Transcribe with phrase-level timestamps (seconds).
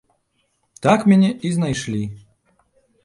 [0.87, 2.03] Так мяне і знайшлі.